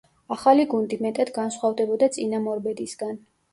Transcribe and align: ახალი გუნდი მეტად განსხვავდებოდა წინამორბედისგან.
ახალი 0.35 0.63
გუნდი 0.71 0.99
მეტად 1.07 1.31
განსხვავდებოდა 1.37 2.11
წინამორბედისგან. 2.19 3.17